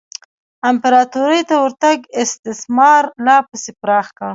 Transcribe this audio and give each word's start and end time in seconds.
امپراتورۍ 0.69 1.41
ته 1.49 1.55
ورتګ 1.63 1.97
استثمار 2.23 3.03
لا 3.25 3.37
پسې 3.49 3.71
پراخ 3.81 4.07
کړ. 4.17 4.29